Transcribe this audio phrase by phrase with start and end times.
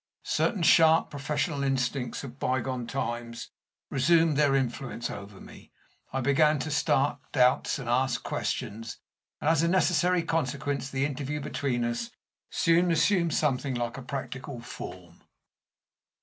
[0.23, 3.51] Certain sharp professional instincts of bygone times
[3.91, 5.71] resumed their influence over me;
[6.11, 8.97] I began to start doubts and ask questions;
[9.39, 12.09] and as a necessary consequence the interview between us
[12.49, 15.21] soon assumed something like a practical form.